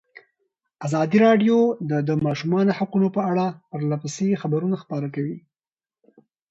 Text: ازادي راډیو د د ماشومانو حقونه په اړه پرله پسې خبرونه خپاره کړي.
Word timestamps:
ازادي 0.85 1.17
راډیو 1.27 1.57
د 1.89 1.91
د 2.07 2.09
ماشومانو 2.25 2.71
حقونه 2.79 3.07
په 3.15 3.21
اړه 3.31 3.45
پرله 3.71 3.97
پسې 4.03 4.39
خبرونه 4.41 4.75
خپاره 4.83 5.07
کړي. 5.15 5.35